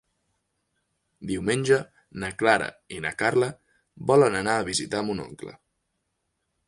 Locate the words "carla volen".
3.19-4.39